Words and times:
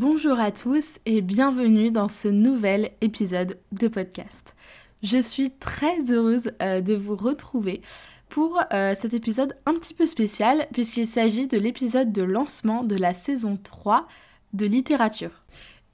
Bonjour 0.00 0.38
à 0.38 0.52
tous 0.52 1.00
et 1.06 1.22
bienvenue 1.22 1.90
dans 1.90 2.08
ce 2.08 2.28
nouvel 2.28 2.90
épisode 3.00 3.58
de 3.72 3.88
podcast. 3.88 4.54
Je 5.02 5.20
suis 5.20 5.50
très 5.50 6.12
heureuse 6.12 6.52
euh, 6.62 6.80
de 6.80 6.94
vous 6.94 7.16
retrouver 7.16 7.80
pour 8.28 8.62
euh, 8.72 8.94
cet 9.00 9.12
épisode 9.12 9.56
un 9.66 9.74
petit 9.74 9.94
peu 9.94 10.06
spécial 10.06 10.68
puisqu'il 10.72 11.08
s'agit 11.08 11.48
de 11.48 11.58
l'épisode 11.58 12.12
de 12.12 12.22
lancement 12.22 12.84
de 12.84 12.94
la 12.94 13.12
saison 13.12 13.56
3 13.60 14.06
de 14.52 14.66
littérature. 14.66 15.32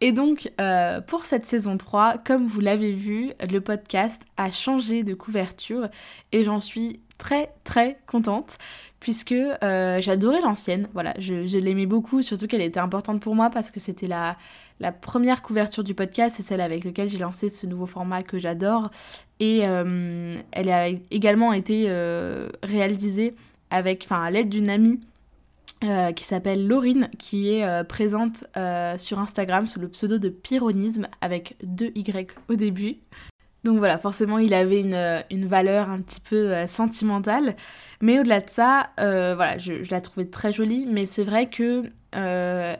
Et 0.05 0.13
donc, 0.13 0.53
euh, 0.61 1.01
pour 1.01 1.25
cette 1.25 1.47
saison 1.47 1.79
3, 1.79 2.19
comme 2.19 2.45
vous 2.45 2.61
l'avez 2.61 2.93
vu, 2.93 3.33
le 3.51 3.59
podcast 3.63 4.21
a 4.37 4.51
changé 4.51 5.03
de 5.03 5.15
couverture 5.15 5.89
et 6.31 6.45
j'en 6.45 6.61
suis 6.61 7.01
très 7.17 7.55
très 7.65 7.97
contente 8.07 8.59
puisque 9.01 9.33
euh, 9.33 10.01
j'adorais 10.03 10.43
l'ancienne, 10.43 10.89
voilà, 10.93 11.15
je, 11.19 11.57
l'aimais 11.57 11.87
beaucoup, 11.87 12.21
surtout 12.21 12.47
qu'elle 12.47 12.61
était 12.61 12.81
importante 12.81 13.23
pour 13.23 13.35
moi 13.35 13.49
parce 13.49 13.71
que 13.71 13.81
c'était 13.81 14.07
la, 14.07 14.37
première 15.01 15.41
couverture 15.41 15.83
du 15.83 15.95
podcast, 15.95 16.37
c'est 16.37 16.43
celle 16.43 16.61
avec 16.61 16.85
laquelle 16.85 17.09
j'ai 17.09 17.17
lancé 17.17 17.49
ce 17.49 17.67
nouveau 17.67 17.87
format 17.87 18.23
que 18.23 18.39
j'adore. 18.39 18.91
Et 19.41 19.61
euh, 19.67 20.37
elle 20.53 20.69
a 20.69 20.89
également 21.11 21.55
été 21.55 21.89
réalisée 22.63 23.35
avec, 23.71 24.03
enfin, 24.05 24.23
à 24.23 24.31
l'aide 24.31 24.51
d'une 24.51 24.69
amie 24.69 25.01
qui 26.17 26.25
s'appelle 26.25 26.67
Laurine, 26.67 27.11
qui 27.19 27.51
est 27.51 27.85
présente 27.85 28.45
sur 28.97 29.19
Instagram 29.19 29.67
sous 29.67 29.81
le 29.81 29.89
pseudo 29.89 30.19
de 30.19 30.29
Pyronisme 30.29 31.09
avec 31.21 31.57
deux 31.63 31.93
Y 31.95 32.37
au 32.49 32.55
début. 32.55 32.99
Donc 33.65 33.79
voilà, 33.79 33.97
forcément, 33.97 34.39
il 34.39 34.53
avait 34.53 34.83
une, 34.83 35.47
valeur 35.47 35.89
un 35.89 36.01
petit 36.03 36.21
peu 36.21 36.53
euh, 36.53 36.67
sentimentale. 36.67 37.57
Mais 38.03 38.21
au-delà 38.21 38.41
de 38.41 38.51
ça, 38.51 38.91
euh, 39.01 39.35
voilà, 39.35 39.57
je, 39.57 39.91
la 39.91 40.03
trouvais 40.03 40.27
très 40.27 40.53
jolie. 40.53 40.87
Mais 40.87 41.07
c'est 41.07 41.25
vrai 41.25 41.49
que, 41.49 41.91
euh, 42.15 42.77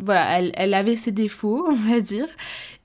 voilà, 0.00 0.40
elle, 0.40 0.74
avait 0.74 0.96
ses 0.96 1.12
défauts, 1.12 1.64
on 1.70 1.74
va 1.74 2.00
dire. 2.00 2.26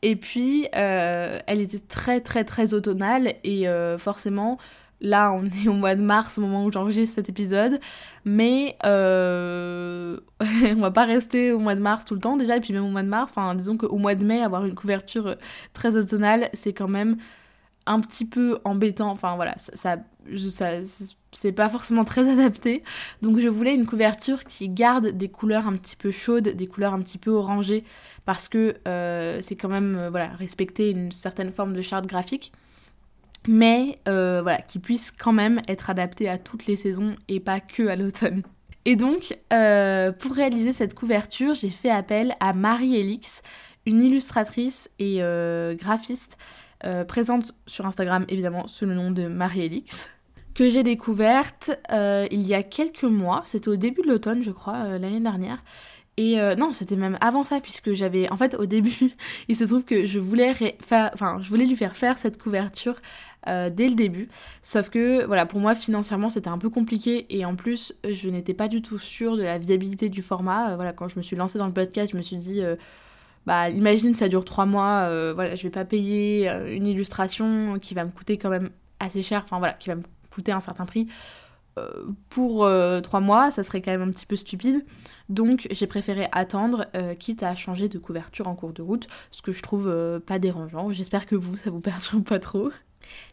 Et 0.03 0.15
puis, 0.15 0.67
elle 0.71 1.61
était 1.61 1.79
très, 1.79 2.21
très, 2.21 2.43
très 2.43 2.75
automnale. 2.75 3.33
Et 3.43 3.65
forcément, 3.97 4.59
Là, 5.01 5.33
on 5.33 5.45
est 5.45 5.67
au 5.67 5.73
mois 5.73 5.95
de 5.95 6.01
mars 6.01 6.37
au 6.37 6.41
moment 6.41 6.65
où 6.65 6.71
j'enregistre 6.71 7.15
cet 7.15 7.29
épisode, 7.29 7.79
mais 8.23 8.77
euh, 8.85 10.17
on 10.41 10.81
va 10.81 10.91
pas 10.91 11.05
rester 11.05 11.51
au 11.51 11.59
mois 11.59 11.75
de 11.75 11.81
mars 11.81 12.05
tout 12.05 12.15
le 12.15 12.21
temps 12.21 12.37
déjà, 12.37 12.57
et 12.57 12.61
puis 12.61 12.73
même 12.73 12.85
au 12.85 12.89
mois 12.89 13.03
de 13.03 13.09
mars, 13.09 13.31
enfin 13.35 13.55
disons 13.55 13.77
qu'au 13.77 13.97
mois 13.97 14.15
de 14.15 14.25
mai, 14.25 14.41
avoir 14.41 14.65
une 14.65 14.75
couverture 14.75 15.35
très 15.73 15.97
automnale, 15.97 16.49
c'est 16.53 16.73
quand 16.73 16.87
même 16.87 17.17
un 17.85 17.99
petit 17.99 18.25
peu 18.25 18.59
embêtant, 18.63 19.11
enfin 19.11 19.35
voilà, 19.35 19.55
ça, 19.57 19.97
ça, 20.49 20.69
c'est 21.31 21.51
pas 21.51 21.69
forcément 21.69 22.03
très 22.03 22.29
adapté, 22.31 22.81
donc 23.21 23.37
je 23.39 23.49
voulais 23.49 23.75
une 23.75 23.85
couverture 23.85 24.45
qui 24.45 24.69
garde 24.69 25.09
des 25.09 25.29
couleurs 25.29 25.67
un 25.67 25.75
petit 25.75 25.95
peu 25.97 26.09
chaudes, 26.09 26.49
des 26.49 26.67
couleurs 26.67 26.93
un 26.93 27.01
petit 27.01 27.17
peu 27.17 27.31
orangées, 27.31 27.83
parce 28.25 28.47
que 28.47 28.75
euh, 28.87 29.39
c'est 29.41 29.55
quand 29.55 29.69
même, 29.69 29.95
euh, 29.97 30.09
voilà, 30.09 30.29
respecter 30.29 30.91
une 30.91 31.11
certaine 31.11 31.51
forme 31.51 31.75
de 31.75 31.81
charte 31.81 32.07
graphique 32.07 32.53
mais 33.47 33.99
euh, 34.07 34.41
voilà, 34.41 34.61
qui 34.61 34.79
puisse 34.79 35.11
quand 35.11 35.33
même 35.33 35.61
être 35.67 35.89
adapté 35.89 36.29
à 36.29 36.37
toutes 36.37 36.65
les 36.67 36.75
saisons 36.75 37.15
et 37.27 37.39
pas 37.39 37.59
que 37.59 37.87
à 37.87 37.95
l'automne. 37.95 38.43
Et 38.85 38.95
donc, 38.95 39.37
euh, 39.51 40.11
pour 40.11 40.33
réaliser 40.33 40.71
cette 40.71 40.93
couverture, 40.93 41.53
j'ai 41.55 41.69
fait 41.69 41.89
appel 41.89 42.35
à 42.39 42.53
Marie 42.53 42.95
Elix, 42.95 43.41
une 43.85 44.01
illustratrice 44.01 44.89
et 44.99 45.17
euh, 45.21 45.75
graphiste 45.75 46.37
présente 47.07 47.51
sur 47.65 47.87
Instagram 47.87 48.25
évidemment 48.29 48.67
sous 48.67 48.85
le 48.85 48.93
nom 48.93 49.09
de 49.09 49.25
Marie 49.25 49.61
Elix, 49.61 50.11
que 50.53 50.69
j'ai 50.69 50.83
découverte 50.83 51.71
il 51.89 52.41
y 52.41 52.53
a 52.53 52.61
quelques 52.61 53.05
mois, 53.05 53.41
c'était 53.43 53.69
au 53.69 53.75
début 53.75 54.03
de 54.03 54.07
l'automne 54.07 54.43
je 54.43 54.51
crois, 54.51 54.99
l'année 54.99 55.19
dernière. 55.19 55.63
Et 56.17 56.37
non, 56.57 56.71
c'était 56.71 56.95
même 56.95 57.17
avant 57.21 57.43
ça, 57.43 57.59
puisque 57.59 57.93
j'avais. 57.93 58.31
En 58.31 58.37
fait, 58.37 58.55
au 58.59 58.67
début, 58.67 59.15
il 59.47 59.55
se 59.55 59.63
trouve 59.63 59.83
que 59.83 60.05
je 60.05 60.19
voulais, 60.19 60.53
enfin, 60.83 61.39
je 61.41 61.49
voulais 61.49 61.65
lui 61.65 61.75
faire 61.75 61.95
faire 61.95 62.19
cette 62.19 62.39
couverture 62.39 62.97
euh, 63.47 63.69
dès 63.69 63.87
le 63.87 63.95
début. 63.95 64.27
Sauf 64.63 64.89
que, 64.89 65.23
voilà, 65.25 65.45
pour 65.45 65.59
moi, 65.59 65.75
financièrement, 65.75 66.29
c'était 66.29 66.47
un 66.47 66.57
peu 66.57 66.69
compliqué 66.69 67.27
et 67.29 67.45
en 67.45 67.55
plus, 67.55 67.93
je 68.03 68.27
n'étais 68.29 68.55
pas 68.55 68.67
du 68.67 68.81
tout 68.81 68.97
sûre 68.97 69.37
de 69.37 69.43
la 69.43 69.59
viabilité 69.59 70.09
du 70.09 70.23
format. 70.23 70.71
Euh, 70.71 70.75
voilà, 70.75 70.93
quand 70.93 71.07
je 71.07 71.17
me 71.17 71.21
suis 71.21 71.35
lancée 71.35 71.59
dans 71.59 71.67
le 71.67 71.73
podcast, 71.73 72.13
je 72.13 72.17
me 72.17 72.23
suis 72.23 72.37
dit, 72.37 72.61
euh, 72.61 72.75
bah, 73.45 73.69
imagine, 73.69 74.15
ça 74.15 74.29
dure 74.29 74.45
trois 74.45 74.65
mois, 74.65 75.07
voilà, 75.33 75.53
je 75.53 75.61
vais 75.61 75.69
pas 75.69 75.85
payer 75.85 76.49
une 76.49 76.87
illustration 76.87 77.77
qui 77.79 77.93
va 77.93 78.03
me 78.03 78.09
coûter 78.09 78.37
quand 78.37 78.49
même 78.49 78.71
assez 78.99 79.21
cher, 79.21 79.41
enfin 79.43 79.59
voilà, 79.59 79.73
qui 79.73 79.89
va 79.89 79.95
me 79.95 80.01
coûter 80.31 80.51
un 80.51 80.59
certain 80.59 80.85
prix. 80.85 81.07
pour 82.29 82.67
trois 83.03 83.19
mois, 83.19 83.51
ça 83.51 83.61
serait 83.61 83.83
quand 83.83 83.91
même 83.91 84.01
un 84.01 84.09
petit 84.09 84.25
peu 84.25 84.35
stupide. 84.35 84.83
Donc 85.29 85.67
j'ai 85.69 85.85
préféré 85.85 86.27
attendre, 86.31 86.87
quitte 87.19 87.43
à 87.43 87.53
changer 87.53 87.87
de 87.87 87.99
couverture 87.99 88.47
en 88.47 88.55
cours 88.55 88.73
de 88.73 88.81
route, 88.81 89.05
ce 89.29 89.43
que 89.43 89.51
je 89.51 89.61
trouve 89.61 89.93
pas 90.25 90.39
dérangeant. 90.39 90.91
J'espère 90.91 91.27
que 91.27 91.35
vous, 91.35 91.55
ça 91.55 91.69
vous 91.69 91.81
perturbe 91.81 92.23
pas 92.23 92.39
trop. 92.39 92.71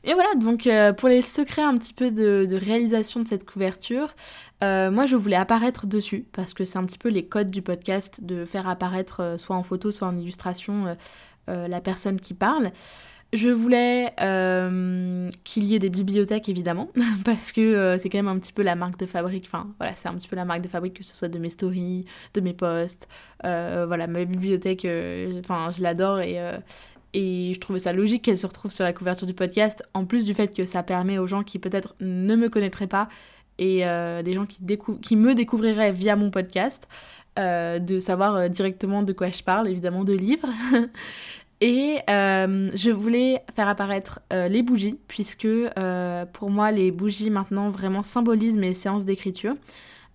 Et 0.05 0.15
voilà, 0.15 0.35
donc 0.35 0.67
euh, 0.67 0.93
pour 0.93 1.09
les 1.09 1.23
secrets 1.23 1.63
un 1.63 1.77
petit 1.77 1.95
peu 1.95 2.11
de, 2.11 2.47
réalisation 2.57 3.21
de 3.21 3.29
cette 3.29 3.49
couverture, 3.49 4.15
euh, 4.63 4.91
moi 4.91 5.07
je 5.07 5.17
voulais 5.17 5.37
apparaître 5.37 5.87
dessus 5.87 6.27
parce 6.33 6.55
que 6.55 6.65
c'est 6.65 6.79
un 6.79 6.85
petit 6.85 6.99
peu 6.99 7.09
les 7.09 7.25
codes 7.25 7.51
du 7.51 7.63
podcast 7.63 8.23
de 8.23 8.45
faire 8.45 8.69
apparaître 8.69 9.21
euh, 9.21 9.39
soit 9.39 9.57
en 9.57 9.63
photo, 9.63 9.91
soit 9.91 10.09
en 10.09 10.17
illustration 10.19 10.97
la 11.49 11.81
personne 11.81 12.21
qui 12.21 12.35
parle. 12.35 12.71
Je 13.33 13.49
voulais 13.49 14.13
qu'il 15.45 15.65
y 15.65 15.75
ait 15.75 15.79
des 15.79 15.91
bibliothèques 15.91 16.49
évidemment 16.49 16.89
parce 17.25 17.51
que 17.51 17.97
c'est 17.99 18.09
quand 18.09 18.19
même 18.19 18.29
un 18.29 18.39
petit 18.39 18.53
peu 18.53 18.63
la 18.63 18.77
marque 18.77 18.99
de 18.99 19.07
fabrique. 19.07 19.45
Enfin 19.47 19.69
voilà, 19.79 19.95
c'est 19.97 20.09
un 20.09 20.15
petit 20.15 20.29
peu 20.29 20.37
la 20.37 20.45
marque 20.45 20.63
de 20.63 20.69
fabrique 20.69 20.95
que 20.95 21.05
ce 21.05 21.17
soit 21.17 21.29
de 21.29 21.39
mes 21.39 21.51
stories, 21.51 22.07
de 22.35 22.41
mes 22.41 22.55
posts. 22.55 23.09
voilà, 23.43 24.07
ma 24.07 24.25
bibliothèque, 24.25 24.87
enfin 25.41 25.71
je 25.71 25.83
l'adore 25.83 26.21
et 26.21 26.39
et 27.15 27.53
je 27.55 27.61
trouvais 27.61 27.79
ça 27.79 27.93
logique 27.93 28.23
qu'elle 28.23 28.39
se 28.39 28.47
retrouve 28.47 28.71
sur 28.71 28.85
la 28.85 28.93
couverture 28.93 29.27
du 29.27 29.35
podcast, 29.35 29.85
en 29.95 30.07
plus 30.07 30.25
du 30.25 30.35
fait 30.35 30.55
que 30.55 30.65
ça 30.65 30.83
permet 30.83 31.19
aux 31.19 31.27
gens 31.27 31.43
qui 31.43 31.59
peut-être 31.59 31.95
ne 32.01 32.37
me 32.37 32.49
connaîtraient 32.49 32.87
pas 32.87 33.09
et 33.59 33.87
euh, 33.87 34.23
des 34.23 34.33
gens 34.33 34.47
qui, 34.47 34.61
qui 35.03 35.17
me 35.17 35.35
découvriraient 35.35 35.93
via 35.93 36.17
mon 36.17 36.31
podcast, 36.31 36.89
euh, 37.39 37.79
de 37.79 38.01
savoir 38.01 38.35
euh, 38.35 38.49
directement 38.49 39.03
de 39.03 39.13
quoi 39.13 39.31
je 39.31 39.43
parle, 39.43 39.69
évidemment 39.69 40.05
de 40.05 40.13
livres. 40.13 40.49
et 41.61 41.99
je 42.09 42.91
voulais 42.91 43.43
faire 43.55 43.69
apparaître 43.69 44.21
les 44.33 44.63
bougies, 44.63 44.99
puisque 45.07 45.47
pour 46.33 46.51
moi, 46.51 46.73
les 46.73 46.91
bougies 46.91 47.31
maintenant 47.31 47.71
vraiment 47.71 48.03
symbolisent 48.03 48.59
mes 48.59 48.75
séances 48.75 49.05
d'écriture. 49.05 49.55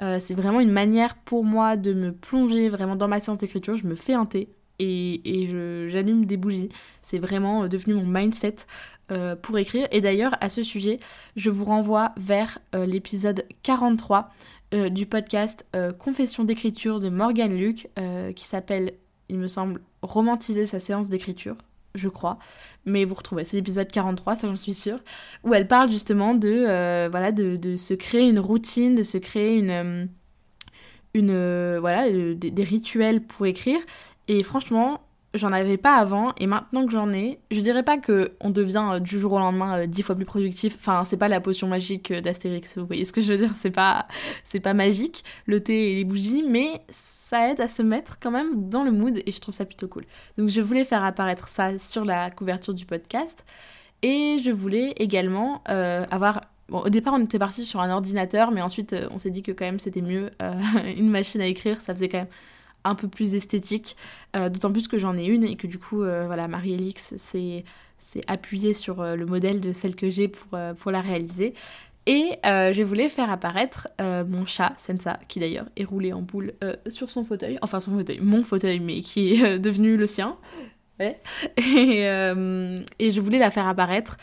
c'est 0.01 0.33
vraiment 0.33 0.59
une 0.59 0.71
manière 0.71 1.15
pour 1.15 1.45
moi 1.45 1.77
de 1.77 1.93
me 1.93 2.11
plonger 2.11 2.67
vraiment 2.67 2.97
dans 2.97 3.07
ma 3.07 3.21
séance 3.21 3.37
d'écriture. 3.37 3.77
Je 3.77 3.87
me 3.87 3.95
fais 3.95 4.13
un 4.13 4.25
thé, 4.25 4.49
et, 4.79 5.47
j'allume 5.89 6.25
des 6.25 6.37
bougies. 6.37 6.69
C'est 7.01 7.19
vraiment 7.19 7.63
euh, 7.63 7.67
devenu 7.67 7.95
mon 7.95 8.05
mindset 8.05 8.57
euh, 9.11 9.35
pour 9.35 9.57
écrire. 9.57 9.87
Et 9.91 10.01
d'ailleurs, 10.01 10.35
à 10.41 10.49
ce 10.49 10.63
sujet, 10.63 10.99
je 11.35 11.49
vous 11.49 11.65
renvoie 11.65 12.13
vers 12.17 12.59
euh, 12.75 12.85
l'épisode 12.85 13.45
43 13.63 14.31
du 14.91 15.05
podcast 15.05 15.65
Confession 15.97 16.43
d'écriture 16.43 16.99
de 16.99 17.07
Morgan 17.07 17.55
Luc, 17.55 17.87
qui 18.35 18.43
s'appelle, 18.43 18.95
il 19.29 19.37
me 19.37 19.47
semble, 19.47 19.79
Romantiser 20.01 20.65
sa 20.65 20.81
séance 20.81 21.07
d'écriture 21.07 21.55
je 21.95 22.09
crois. 22.09 22.37
Mais 22.85 23.05
vous 23.05 23.15
retrouvez, 23.15 23.45
c'est 23.45 23.55
l'épisode 23.55 23.87
43, 23.87 24.35
ça 24.35 24.47
j'en 24.49 24.57
suis 24.57 24.73
sûre, 24.73 24.99
où 25.45 25.53
elle 25.53 25.69
parle 25.69 25.89
justement 25.89 26.35
de, 26.35 27.07
voilà, 27.09 27.31
de, 27.31 27.77
se 27.77 27.93
créer 27.93 28.27
une 28.27 28.39
routine, 28.39 28.95
de 28.95 29.03
se 29.03 29.17
créer 29.17 29.57
une, 29.57 30.09
une 31.13 31.77
voilà, 31.77 32.11
des, 32.11 32.63
rituels 32.65 33.23
pour 33.23 33.45
écrire. 33.45 33.79
Et 34.27 34.43
franchement, 34.43 35.01
j'en 35.33 35.49
avais 35.49 35.77
pas 35.77 35.95
avant 35.95 36.33
et 36.37 36.47
maintenant 36.47 36.85
que 36.85 36.91
j'en 36.91 37.11
ai, 37.13 37.39
je 37.51 37.61
dirais 37.61 37.83
pas 37.83 37.97
que 37.97 38.33
on 38.41 38.49
devient 38.49 38.83
euh, 38.93 38.99
du 38.99 39.19
jour 39.19 39.33
au 39.33 39.39
lendemain 39.39 39.79
euh, 39.79 39.85
dix 39.87 40.01
fois 40.01 40.15
plus 40.15 40.25
productif. 40.25 40.75
Enfin, 40.79 41.03
c'est 41.05 41.17
pas 41.17 41.27
la 41.27 41.39
potion 41.39 41.67
magique 41.67 42.11
euh, 42.11 42.21
d'Astérix, 42.21 42.77
vous 42.77 42.85
voyez 42.85 43.05
ce 43.05 43.13
que 43.13 43.21
je 43.21 43.33
veux 43.33 43.37
dire, 43.37 43.51
c'est 43.53 43.71
pas 43.71 44.07
pas 44.63 44.73
magique 44.73 45.23
le 45.45 45.61
thé 45.61 45.91
et 45.91 45.95
les 45.95 46.03
bougies, 46.03 46.43
mais 46.47 46.81
ça 46.89 47.51
aide 47.51 47.61
à 47.61 47.67
se 47.67 47.81
mettre 47.81 48.17
quand 48.19 48.31
même 48.31 48.69
dans 48.69 48.83
le 48.83 48.91
mood 48.91 49.21
et 49.25 49.31
je 49.31 49.39
trouve 49.39 49.53
ça 49.53 49.65
plutôt 49.65 49.87
cool. 49.87 50.05
Donc 50.37 50.49
je 50.49 50.61
voulais 50.61 50.83
faire 50.83 51.03
apparaître 51.03 51.47
ça 51.47 51.77
sur 51.77 52.05
la 52.05 52.31
couverture 52.31 52.73
du 52.73 52.85
podcast 52.85 53.45
et 54.01 54.37
je 54.43 54.51
voulais 54.51 54.93
également 54.97 55.63
avoir 55.65 56.41
au 56.69 56.89
départ, 56.89 57.13
on 57.13 57.23
était 57.23 57.39
parti 57.39 57.63
sur 57.63 57.79
un 57.79 57.89
ordinateur, 57.89 58.51
mais 58.51 58.61
ensuite, 58.61 58.93
on 59.11 59.19
s'est 59.19 59.29
dit 59.29 59.41
que 59.41 59.53
quand 59.53 59.63
même, 59.63 59.79
c'était 59.79 60.01
mieux 60.01 60.31
une 60.97 61.09
machine 61.09 61.39
à 61.39 61.45
écrire. 61.45 61.81
Ça 61.81 61.93
faisait 61.93 62.09
quand 62.09 62.17
même 62.17 62.27
un 62.87 62.95
peu 62.95 63.07
plus 63.07 63.35
esthétique. 63.35 63.95
D'autant 64.33 64.71
plus 64.71 64.87
que 64.87 64.97
j'en 64.97 65.17
ai 65.17 65.25
une 65.25 65.43
et 65.43 65.55
que 65.55 65.67
du 65.67 65.79
coup, 65.79 65.97
voilà, 65.97 66.47
Marie-Elix, 66.47 67.15
c'est 67.17 67.63
appuyé 68.27 68.73
sur 68.73 69.03
le 69.03 69.25
modèle 69.25 69.59
de 69.59 69.73
celle 69.73 69.95
que 69.95 70.09
j'ai 70.09 70.27
pour, 70.27 70.59
pour 70.77 70.91
la 70.91 71.01
réaliser. 71.01 71.53
Et 72.07 72.39
euh, 72.45 72.71
je 72.71 72.83
voulais 72.83 73.09
faire 73.09 73.29
apparaître 73.29 73.89
euh, 73.99 74.23
mon 74.25 74.45
chat, 74.45 74.73
Sensa, 74.77 75.19
qui 75.27 75.41
d'ailleurs 75.41 75.65
est 75.75 75.83
roulé 75.83 76.13
en 76.13 76.21
boule 76.21 76.53
euh, 76.63 76.73
sur 76.87 77.09
son 77.09 77.25
fauteuil. 77.25 77.57
Enfin, 77.61 77.81
son 77.81 77.91
fauteuil, 77.91 78.19
mon 78.21 78.45
fauteuil, 78.45 78.79
mais 78.79 79.01
qui 79.01 79.33
est 79.33 79.59
devenu 79.59 79.97
le 79.97 80.07
sien. 80.07 80.37
Et, 80.99 81.13
et, 82.97 83.11
je 83.11 83.21
voulais 83.21 83.37
la 83.37 83.51
faire 83.51 83.67
apparaître 83.67 84.17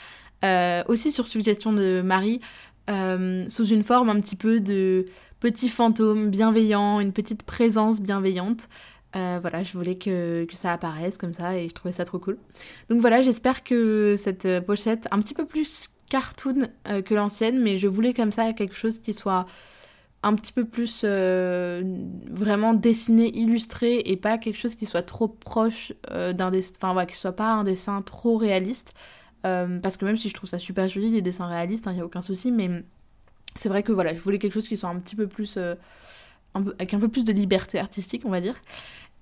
aussi 0.88 1.12
sur 1.12 1.28
suggestion 1.28 1.72
de 1.72 2.02
Marie, 2.02 2.40
sous 2.88 3.64
une 3.66 3.82
forme 3.82 4.10
un 4.10 4.20
petit 4.20 4.36
peu 4.36 4.60
de 4.60 5.04
petit 5.40 5.68
fantôme 5.68 6.30
bienveillant, 6.30 7.00
une 7.00 7.12
petite 7.12 7.42
présence 7.42 8.00
bienveillante. 8.00 8.68
voilà, 9.12 9.62
je 9.62 9.72
voulais 9.72 9.96
que, 9.96 10.44
que, 10.44 10.56
ça 10.56 10.72
apparaisse 10.72 11.16
comme 11.18 11.32
ça 11.32 11.56
et 11.58 11.68
je 11.68 11.74
trouvais 11.74 11.92
ça 11.92 12.04
trop 12.04 12.18
cool. 12.18 12.38
Donc 12.90 13.00
voilà, 13.00 13.22
j'espère 13.22 13.64
que 13.64 14.14
cette 14.16 14.48
pochette 14.66 15.06
un 15.10 15.18
petit 15.18 15.34
peu 15.34 15.46
plus 15.46 15.90
cartoon 16.10 16.68
euh, 16.88 17.02
que 17.02 17.14
l'ancienne, 17.14 17.62
mais 17.62 17.76
je 17.76 17.88
voulais 17.88 18.14
comme 18.14 18.30
ça 18.30 18.52
quelque 18.52 18.74
chose 18.74 18.98
qui 18.98 19.12
soit 19.12 19.46
un 20.22 20.34
petit 20.36 20.52
peu 20.52 20.64
plus 20.64 21.02
euh, 21.04 21.82
vraiment 22.30 22.72
dessiné, 22.72 23.36
illustré 23.36 23.98
et 23.98 24.16
pas 24.16 24.38
quelque 24.38 24.58
chose 24.58 24.74
qui 24.74 24.86
soit 24.86 25.02
trop 25.02 25.28
proche 25.28 25.92
euh, 26.10 26.32
d'un 26.32 26.50
dessin, 26.50 26.72
enfin 26.76 26.92
voilà, 26.92 27.06
qui 27.06 27.16
soit 27.16 27.36
pas 27.36 27.50
un 27.50 27.64
dessin 27.64 28.00
trop 28.02 28.36
réaliste. 28.36 28.94
Parce 29.44 29.96
que 29.96 30.04
même 30.04 30.16
si 30.16 30.28
je 30.28 30.34
trouve 30.34 30.48
ça 30.48 30.58
super 30.58 30.88
joli, 30.88 31.10
les 31.10 31.22
dessins 31.22 31.46
réalistes, 31.46 31.84
il 31.86 31.90
hein, 31.90 31.92
n'y 31.94 32.00
a 32.00 32.04
aucun 32.04 32.22
souci, 32.22 32.50
mais 32.50 32.82
c'est 33.54 33.68
vrai 33.68 33.82
que 33.82 33.92
voilà, 33.92 34.14
je 34.14 34.20
voulais 34.20 34.38
quelque 34.38 34.54
chose 34.54 34.68
qui 34.68 34.76
soit 34.76 34.88
un 34.88 34.98
petit 34.98 35.16
peu 35.16 35.26
plus. 35.26 35.58
avec 36.54 36.94
un 36.94 36.98
peu 36.98 37.08
plus 37.08 37.24
de 37.24 37.32
liberté 37.32 37.78
artistique, 37.78 38.22
on 38.24 38.30
va 38.30 38.40
dire. 38.40 38.56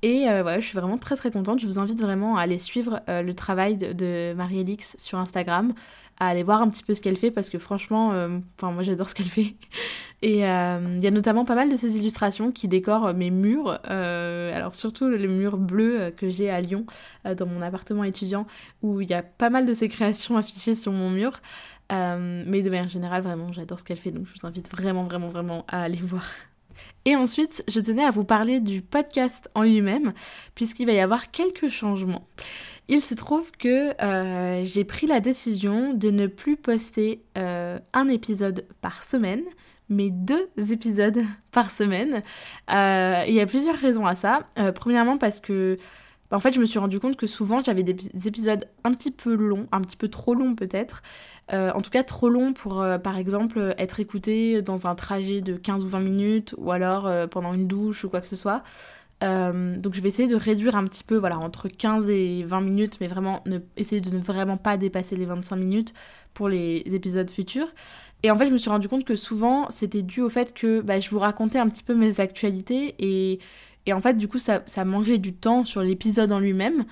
Et 0.03 0.25
voilà, 0.25 0.61
je 0.61 0.67
suis 0.67 0.79
vraiment 0.79 0.99
très 0.99 1.17
très 1.17 1.31
contente. 1.31 1.61
Je 1.61 1.67
vous 1.67 1.79
invite 1.79 2.01
vraiment 2.01 2.37
à 2.37 2.43
aller 2.43 2.59
suivre 2.59 3.01
le 3.09 3.33
travail 3.33 3.77
de, 3.77 3.93
de 3.93 4.33
Marie-Elix 4.37 4.97
sur 4.99 5.19
Instagram 5.19 5.75
à 6.19 6.29
aller 6.29 6.43
voir 6.43 6.63
un 6.63 6.69
petit 6.69 6.83
peu 6.83 6.95
ce 6.95 7.01
qu'elle 7.01 7.17
fait 7.17 7.31
parce 7.31 7.51
que 7.51 7.59
franchement, 7.59 8.13
euh, 8.13 8.39
enfin 8.57 8.73
moi 8.73 8.83
j'adore 8.83 9.09
ce 9.09 9.15
qu'elle 9.15 9.29
fait. 9.29 9.55
Et 10.23 10.47
euh, 10.47 10.95
il 10.97 11.03
y 11.03 11.07
a 11.09 11.11
notamment 11.11 11.45
pas 11.45 11.57
mal 11.57 11.69
de 11.69 11.77
ces 11.77 11.99
illustrations 11.99 12.53
qui 12.53 12.69
décorent 12.69 13.13
mes 13.13 13.31
murs, 13.31 13.81
euh, 13.91 14.57
alors 14.57 14.75
surtout 14.75 15.09
le 15.09 15.27
mur 15.27 15.57
bleu 15.57 16.13
que 16.17 16.29
j'ai 16.29 16.49
à 16.49 16.61
Lyon 16.61 16.87
dans 17.25 17.47
mon 17.47 17.61
appartement 17.61 18.05
étudiant 18.05 18.47
où 18.83 19.01
il 19.01 19.11
y 19.11 19.15
a 19.15 19.23
pas 19.23 19.51
mal 19.51 19.67
de 19.67 19.75
ses 19.75 19.89
créations 19.89 20.37
affichées 20.39 20.75
sur 20.75 20.93
mon 20.93 21.11
mur. 21.11 21.41
mais 21.91 22.63
de 22.63 22.71
manière 22.71 22.89
générale, 22.89 23.23
vraiment, 23.23 23.53
j'adore 23.53 23.81
ce 23.81 23.85
qu'elle 23.85 23.97
fait, 23.97 24.13
donc 24.13 24.27
je 24.27 24.41
vous 24.41 24.47
invite 24.47 24.71
vraiment, 24.71 25.03
vraiment, 25.03 25.29
vraiment 25.29 25.65
à 25.67 25.83
aller 25.83 25.97
voir. 26.03 26.25
Et 27.05 27.17
ensuite, 27.17 27.65
je 27.69 27.81
tenais 27.81 28.05
à 28.05 28.11
vous 28.11 28.25
parler 28.25 28.61
du 28.61 28.81
podcast 28.81 29.51
en 29.55 29.63
lui-même, 29.63 30.13
puisqu'il 30.55 30.87
va 30.87 30.93
y 30.93 31.01
avoir 31.01 31.31
quelques 31.31 31.69
changements. 31.69 32.27
Il 32.89 33.01
se 33.01 33.15
trouve 33.15 33.51
que 33.53 33.95
euh, 34.03 34.65
j'ai 34.65 34.85
pris 34.85 35.07
la 35.07 35.21
décision 35.21 35.95
de 35.95 36.11
ne 36.11 36.27
plus 36.27 36.57
poster 36.57 37.23
euh, 37.39 37.79
un 37.93 38.09
épisode 38.09 38.67
par 38.81 39.03
semaine, 39.05 39.43
mais 39.89 40.11
deux 40.11 40.49
épisodes 40.71 41.21
par 41.53 41.71
semaine. 41.71 42.23
Euh, 42.73 43.25
il 43.29 43.35
y 43.35 43.41
a 43.41 43.47
plusieurs 43.47 43.77
raisons 43.77 44.07
à 44.07 44.15
ça. 44.15 44.41
premièrement 44.75 45.17
parce 45.17 45.39
que 45.39 45.77
bah, 46.31 46.37
en 46.37 46.41
fait, 46.41 46.53
je 46.53 46.61
me 46.61 46.67
suis 46.67 46.81
rendu 46.81 46.99
compte 46.99 47.17
que 47.17 47.27
souvent 47.29 47.61
j'avais 47.61 47.85
des, 47.85 47.97
épisodes 48.27 48.65
un 48.85 48.93
petit 48.95 49.13
peu 49.13 49.35
longs, 49.35 49.69
un 49.71 49.81
petit 49.81 49.97
peu 49.97 50.09
trop 50.09 50.35
longs 50.35 50.57
peut-être. 50.57 51.03
en 51.53 51.81
tout 51.83 51.91
cas, 51.91 52.03
trop 52.03 52.31
longs 52.31 52.53
pour, 52.53 52.85
par 53.05 53.17
exemple, 53.17 53.75
être 53.79 54.01
écouté 54.01 54.61
dans 54.61 54.89
un 54.89 54.95
trajet 54.97 55.41
de 55.41 55.57
15 55.57 55.85
ou 55.85 55.89
20 55.89 56.01
minutes 56.01 56.55
ou 56.59 56.73
alors 56.73 57.09
pendant 57.29 57.53
une 57.53 57.69
douche 57.69 58.05
ou 58.05 58.11
quoi 58.11 58.21
que 58.21 58.29
ce 58.29 58.37
soit. 58.37 58.65
Euh, 59.23 59.77
donc 59.79 59.95
je 59.95 60.01
vais 60.01 60.09
essayer 60.09 60.29
de 60.29 60.37
réduire 60.37 60.77
un 60.77 60.85
petit 60.87 61.05
peu, 61.05 61.17
voilà, 61.17 61.39
entre 61.39 61.69
15 61.69 62.11
et 62.11 62.43
20 62.45 62.61
minutes, 62.61 62.99
mais 63.01 63.07
vraiment 63.07 63.43
ne, 63.47 63.59
essayer 63.77 64.01
de 64.01 64.11
ne 64.11 64.19
vraiment 64.19 64.57
pas 64.57 64.77
dépasser 64.77 65.17
les 65.17 65.27
25 65.27 65.57
minutes 65.57 65.95
pour 66.35 66.49
les 66.49 66.83
épisodes 66.87 67.31
futurs. 67.31 67.69
Et 68.23 68.31
en 68.31 68.37
fait, 68.37 68.47
je 68.47 68.53
me 68.53 68.59
suis 68.59 68.71
rendu 68.71 68.89
compte 68.89 69.05
que 69.05 69.17
souvent, 69.17 69.67
c'était 69.71 70.03
dû 70.03 70.21
au 70.21 70.29
fait 70.29 70.55
que 70.55 70.81
bah, 70.81 71.01
je 71.01 71.11
vous 71.11 71.19
racontais 71.19 71.59
un 71.59 71.69
petit 71.69 71.83
peu 71.83 71.95
mes 71.95 72.21
actualités 72.21 72.95
et, 72.99 73.41
et 73.87 73.93
en 73.93 74.01
fait, 74.01 74.15
du 74.15 74.29
coup, 74.29 74.39
ça, 74.39 74.63
ça 74.67 74.85
mangeait 74.85 75.19
du 75.19 75.35
temps 75.35 75.65
sur 75.65 75.83
l'épisode 75.83 76.33
en 76.33 76.39
lui-même. 76.41 76.85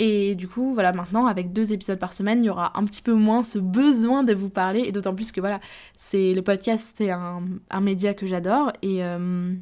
Et 0.00 0.34
du 0.34 0.48
coup, 0.48 0.74
voilà, 0.74 0.92
maintenant, 0.92 1.26
avec 1.26 1.52
deux 1.52 1.72
épisodes 1.72 1.98
par 1.98 2.12
semaine, 2.12 2.42
il 2.42 2.46
y 2.46 2.50
aura 2.50 2.78
un 2.78 2.84
petit 2.84 3.00
peu 3.00 3.14
moins 3.14 3.42
ce 3.42 3.58
besoin 3.58 4.24
de 4.24 4.34
vous 4.34 4.48
parler. 4.50 4.80
Et 4.80 4.92
d'autant 4.92 5.14
plus 5.14 5.32
que, 5.32 5.40
voilà, 5.40 5.60
c'est 5.96 6.34
le 6.34 6.42
podcast, 6.42 6.94
c'est 6.96 7.10
un, 7.10 7.40
média 7.80 8.12
que 8.12 8.26
j'adore. 8.26 8.72
Et, 8.82 9.04
euh, 9.04 9.54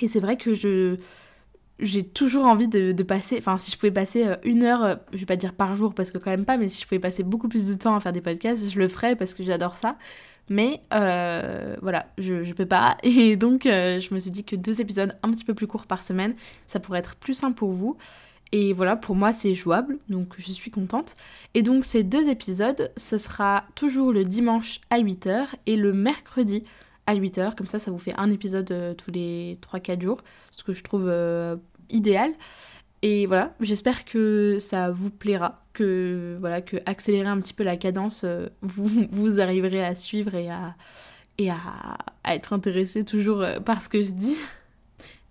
et 0.00 0.08
c'est 0.08 0.20
vrai 0.20 0.36
que 0.36 0.54
je 0.54 0.96
j'ai 1.78 2.04
toujours 2.04 2.46
envie 2.46 2.68
de, 2.68 3.02
passer, 3.02 3.36
enfin 3.38 3.58
si 3.58 3.70
je 3.70 3.76
pouvais 3.76 3.92
passer 3.92 4.26
euh, 4.26 4.36
une 4.44 4.62
heure, 4.62 4.84
euh, 4.84 4.96
je 5.12 5.18
vais 5.18 5.26
pas 5.26 5.36
dire 5.36 5.52
par 5.52 5.74
jour 5.74 5.94
parce 5.94 6.10
que 6.10 6.18
quand 6.18 6.30
même 6.30 6.46
pas, 6.46 6.56
mais 6.56 6.68
si 6.68 6.80
je 6.82 6.86
pouvais 6.86 6.98
passer 6.98 7.22
beaucoup 7.22 7.48
plus 7.48 7.68
de 7.68 7.74
temps 7.74 7.94
à 7.94 8.00
faire 8.00 8.12
des 8.12 8.22
podcasts, 8.22 8.70
je 8.70 8.78
le 8.78 8.88
ferais 8.88 9.16
parce 9.16 9.34
que 9.34 9.42
j'adore 9.42 9.76
ça. 9.76 9.96
Mais 10.48 10.80
euh, 10.94 11.76
voilà, 11.82 12.06
je, 12.18 12.52
peux 12.52 12.66
pas. 12.66 12.96
Et 13.02 13.36
donc 13.36 13.64
je 13.64 14.14
me 14.14 14.18
suis 14.18 14.30
dit 14.30 14.44
que 14.44 14.56
deux 14.56 14.80
épisodes 14.80 15.16
un 15.22 15.30
petit 15.32 15.44
peu 15.44 15.54
plus 15.54 15.66
courts 15.66 15.86
par 15.86 16.02
semaine, 16.02 16.34
ça 16.66 16.80
pourrait 16.80 17.00
être 17.00 17.16
plus 17.16 17.34
simple 17.34 17.56
pour 17.56 17.72
vous. 17.72 17.96
Et 18.52 18.72
voilà, 18.72 18.96
pour 18.96 19.16
moi 19.16 19.32
c'est 19.32 19.54
jouable, 19.54 19.98
donc 20.08 20.34
je 20.38 20.52
suis 20.52 20.70
contente. 20.70 21.14
Et 21.54 21.62
donc 21.62 21.84
ces 21.84 22.04
deux 22.04 22.28
épisodes, 22.28 22.92
ce 22.96 23.18
sera 23.18 23.64
toujours 23.74 24.12
le 24.12 24.24
dimanche 24.24 24.80
à 24.88 25.00
8h 25.00 25.46
et 25.66 25.76
le 25.76 25.92
mercredi 25.92 26.62
à 27.06 27.14
8h, 27.14 27.54
comme 27.54 27.66
ça 27.66 27.78
ça 27.78 27.90
vous 27.90 27.98
fait 27.98 28.14
un 28.16 28.30
épisode 28.30 28.70
euh, 28.72 28.94
tous 28.94 29.10
les 29.10 29.58
3-4 29.62 30.02
jours, 30.02 30.22
ce 30.50 30.64
que 30.64 30.72
je 30.72 30.82
trouve 30.82 31.06
euh, 31.08 31.56
idéal. 31.88 32.32
Et 33.02 33.26
voilà, 33.26 33.54
j'espère 33.60 34.04
que 34.04 34.56
ça 34.58 34.90
vous 34.90 35.10
plaira, 35.10 35.62
que 35.72 36.36
voilà, 36.40 36.60
que 36.62 36.78
accélérer 36.86 37.28
un 37.28 37.40
petit 37.40 37.54
peu 37.54 37.62
la 37.62 37.76
cadence, 37.76 38.22
euh, 38.24 38.48
vous, 38.62 39.06
vous 39.10 39.40
arriverez 39.40 39.84
à 39.84 39.94
suivre 39.94 40.34
et 40.34 40.50
à, 40.50 40.74
et 41.38 41.50
à, 41.50 41.98
être 42.24 42.52
intéressé 42.52 43.04
toujours 43.04 43.44
par 43.64 43.82
ce 43.82 43.88
que 43.88 44.02
je 44.02 44.10
dis. 44.10 44.36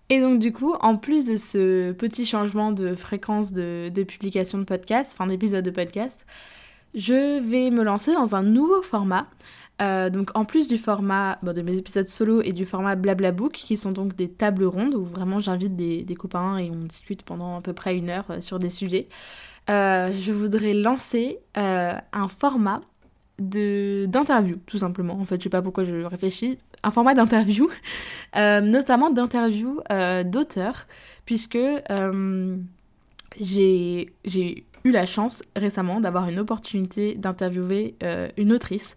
Et 0.10 0.22
donc 0.22 0.40
du 0.40 0.54
coup, 0.54 0.74
en 0.82 0.98
plus 0.98 1.26
de 1.26 1.36
ce 1.36 1.92
petit 1.92 2.26
changement 2.26 2.72
de 2.72 2.96
fréquence 2.96 3.52
de, 3.52 3.90
de 3.94 4.04
publication 4.04 4.60
de 4.60 4.64
podcast, 4.64 5.14
enfin 5.14 5.28
d'épisode 5.28 5.66
de 5.66 5.72
podcast, 5.72 6.26
je 6.94 7.40
vais 7.40 7.72
me 7.72 7.84
lancer 7.84 8.14
dans 8.14 8.36
un 8.36 8.44
nouveau 8.44 8.82
format 8.82 9.28
euh, 9.82 10.10
donc 10.10 10.32
en 10.36 10.46
plus 10.46 10.70
du 10.70 10.78
format 10.78 11.38
de 11.44 11.62
mes 11.62 11.78
épisodes 11.78 12.08
solo 12.08 12.42
et 12.42 12.54
du 12.54 12.66
format 12.66 12.96
Blabla 12.96 13.32
Book, 13.32 13.52
qui 13.52 13.76
sont 13.76 13.92
donc 13.92 14.16
des 14.16 14.30
tables 14.30 14.64
rondes 14.64 14.96
où 14.96 15.04
vraiment 15.04 15.40
j'invite 15.40 15.76
des, 15.76 16.16
copains 16.16 16.58
et 16.58 16.72
on 16.72 16.86
discute 16.86 17.24
pendant 17.24 17.58
à 17.58 17.62
peu 17.62 17.74
près 17.74 17.98
une 17.98 18.10
heure 18.10 18.26
euh, 18.30 18.40
sur 18.40 18.58
des 18.58 18.70
sujets, 18.70 19.10
euh, 19.70 20.14
je 20.14 20.32
voudrais 20.32 20.74
lancer 20.74 21.40
un 21.56 22.28
format 22.28 22.82
d'interview, 23.38 24.58
tout 24.66 24.78
simplement. 24.78 25.16
En 25.20 25.26
fait, 25.26 25.40
je 25.40 25.44
sais 25.44 25.50
pas 25.50 25.62
pourquoi 25.62 25.84
je 25.84 25.98
réfléchis. 25.98 26.58
Un 26.84 26.92
format 26.92 27.16
d'interview, 27.16 27.68
notamment 28.36 29.10
d'interview 29.10 29.82
d'auteurs, 30.24 30.86
puisque 31.26 31.58
j'ai 33.42 34.14
eu 34.22 34.92
la 34.92 35.06
chance 35.08 35.44
récemment 35.56 36.00
d'avoir 36.00 36.30
une 36.30 36.40
opportunité 36.40 37.16
d'interviewer 37.16 37.96
une 38.38 38.54
autrice 38.54 38.96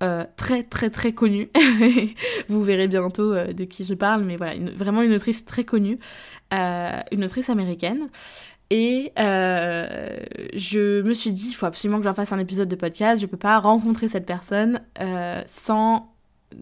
euh, 0.00 0.24
très 0.36 0.62
très 0.62 0.90
très 0.90 1.12
connue. 1.12 1.50
Vous 2.48 2.62
verrez 2.62 2.86
bientôt 2.86 3.32
euh, 3.32 3.52
de 3.52 3.64
qui 3.64 3.84
je 3.84 3.94
parle, 3.94 4.22
mais 4.22 4.36
voilà, 4.36 4.54
vraiment 4.76 5.02
une 5.02 5.12
autrice 5.12 5.44
très 5.44 5.64
connue, 5.64 5.98
euh, 6.54 7.00
une 7.10 7.24
autrice 7.24 7.50
américaine. 7.50 8.08
Et 8.70 9.12
je 9.16 11.02
me 11.02 11.14
suis 11.14 11.32
dit, 11.32 11.48
il 11.48 11.54
faut 11.54 11.66
absolument 11.66 11.98
que 11.98 12.04
j'en 12.04 12.14
fasse 12.14 12.32
un 12.32 12.38
épisode 12.38 12.68
de 12.68 12.76
podcast. 12.76 13.20
Je 13.20 13.26
peux 13.26 13.38
pas 13.38 13.58
rencontrer 13.58 14.08
cette 14.08 14.26
personne 14.26 14.82
sans 15.46 16.12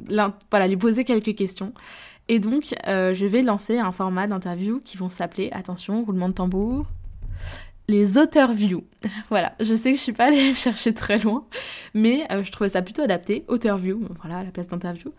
voilà, 0.09 0.69
lui 0.69 0.77
poser 0.77 1.05
quelques 1.05 1.35
questions. 1.35 1.73
Et 2.29 2.39
donc, 2.39 2.75
je 2.87 3.27
vais 3.27 3.43
lancer 3.43 3.79
un 3.79 3.91
format 3.91 4.29
d'interview 4.29 4.81
qui 4.85 4.97
vont 4.97 5.09
s'appeler, 5.09 5.51
attention, 5.51 6.05
roulement 6.05 6.29
de 6.29 6.35
tambour, 6.35 6.87
les 7.89 8.19
auteurs 8.19 8.53
view. 8.53 8.85
voilà, 9.31 9.53
je 9.61 9.75
sais 9.75 9.93
que 9.93 9.99
je 9.99 10.03
suis 10.03 10.13
pas 10.13 10.27
allée 10.27 10.55
chercher 10.55 10.95
très 10.95 11.19
loin, 11.19 11.45
mais 11.95 12.27
euh, 12.31 12.43
je 12.43 12.53
trouvais 12.53 12.71
ça 12.71 12.83
plutôt 12.83 13.03
adapté, 13.03 13.45
auteur 13.49 13.79
view, 13.79 14.01
voilà, 14.23 14.39
à 14.39 14.45
la 14.45 14.51
place 14.51 14.69
d'interview. 14.69 15.13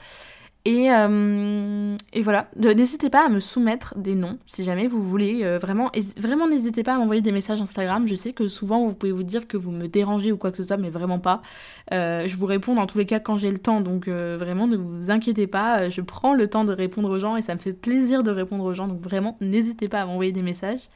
Et, 0.66 0.92
euh, 0.92 1.96
et, 2.12 2.22
voilà, 2.22 2.50
n'hésitez 2.58 3.10
pas 3.10 3.28
à 3.28 3.30
me 3.30 3.40
soumettre 3.40 3.98
des 3.98 4.16
noms 4.16 4.38
si 4.46 4.66
jamais 4.66 4.88
vous 4.88 5.02
voulez. 5.02 5.46
Euh, 5.46 5.60
vraiment, 5.60 5.90
vraiment 6.18 6.46
n'hésitez 6.46 6.84
pas 6.84 6.96
à 6.96 6.98
m'envoyer 6.98 7.22
des 7.22 7.32
messages 7.32 7.62
Instagram. 7.62 8.06
Je 8.06 8.16
sais 8.16 8.34
que 8.34 8.50
souvent 8.50 8.86
vous 8.86 8.94
pouvez 8.94 9.14
vous 9.14 9.24
dire 9.24 9.48
que 9.48 9.56
vous 9.56 9.72
me 9.72 9.88
dérangez 9.88 10.34
ou 10.34 10.38
quoi 10.38 10.52
que 10.52 10.58
ce 10.58 10.64
soit, 10.64 10.76
mais 10.76 10.90
vraiment 10.90 11.20
pas. 11.20 11.42
je 11.90 12.36
vous 12.36 12.46
réponds 12.46 12.76
dans 12.76 12.86
tous 12.86 12.98
les 12.98 13.06
cas 13.06 13.22
quand 13.22 13.38
j'ai 13.38 13.50
le 13.50 13.60
temps, 13.60 13.80
donc 13.80 14.10
vraiment 14.10 14.68
ne 14.68 14.76
vous 14.76 15.10
inquiétez 15.10 15.48
pas. 15.48 15.88
Je 15.88 16.02
prends 16.02 16.34
le 16.34 16.50
temps 16.50 16.66
de 16.66 16.74
répondre 16.74 17.10
aux 17.12 17.20
gens 17.20 17.38
et 17.38 17.42
ça 17.42 17.56
me 17.56 17.60
fait 17.60 17.72
plaisir 17.72 18.24
de 18.24 18.32
répondre 18.32 18.66
aux 18.66 18.74
gens, 18.74 18.90
donc 18.90 19.00
vraiment 19.00 19.38
n'hésitez 19.40 19.88
pas 19.88 20.02
à 20.02 20.06
m'envoyer 20.06 20.34
des 20.34 20.42
messages. 20.42 20.90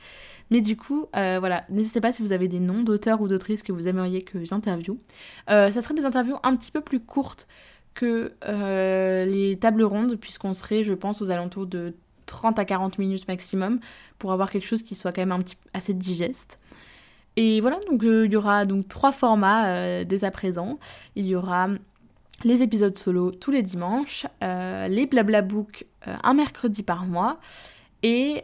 Mais 0.51 0.59
du 0.59 0.75
coup, 0.75 1.07
euh, 1.15 1.37
voilà, 1.39 1.63
n'hésitez 1.69 2.01
pas 2.01 2.11
si 2.11 2.21
vous 2.21 2.33
avez 2.33 2.49
des 2.49 2.59
noms 2.59 2.83
d'auteurs 2.83 3.21
ou 3.21 3.29
d'autrices 3.29 3.63
que 3.63 3.71
vous 3.71 3.87
aimeriez 3.87 4.21
que 4.21 4.43
j'interviewe. 4.43 4.97
Euh, 5.49 5.71
ça 5.71 5.81
serait 5.81 5.93
des 5.93 6.05
interviews 6.05 6.35
un 6.43 6.57
petit 6.57 6.71
peu 6.71 6.81
plus 6.81 6.99
courtes 6.99 7.47
que 7.93 8.33
les 9.25 9.57
tables 9.59 9.83
rondes, 9.83 10.17
puisqu'on 10.17 10.53
serait, 10.53 10.83
je 10.83 10.93
pense, 10.93 11.21
aux 11.21 11.31
alentours 11.31 11.67
de 11.67 11.93
30 12.25 12.59
à 12.59 12.65
40 12.65 12.99
minutes 12.99 13.27
maximum 13.27 13.79
pour 14.19 14.33
avoir 14.33 14.51
quelque 14.51 14.67
chose 14.67 14.83
qui 14.83 14.95
soit 14.95 15.11
quand 15.11 15.21
même 15.21 15.31
un 15.31 15.39
petit 15.39 15.57
assez 15.73 15.93
digeste. 15.93 16.59
Et 17.37 17.61
voilà, 17.61 17.79
donc 17.89 18.01
il 18.03 18.31
y 18.31 18.35
aura 18.35 18.65
donc 18.65 18.87
trois 18.87 19.11
formats 19.11 20.03
dès 20.05 20.23
à 20.23 20.31
présent. 20.31 20.79
Il 21.15 21.25
y 21.25 21.35
aura 21.35 21.69
les 22.43 22.61
épisodes 22.61 22.97
solo 22.97 23.31
tous 23.31 23.51
les 23.51 23.63
dimanches, 23.63 24.25
les 24.41 25.05
blabla 25.05 25.41
book 25.41 25.85
un 26.05 26.33
mercredi 26.33 26.83
par 26.83 27.05
mois 27.05 27.39
et 28.03 28.43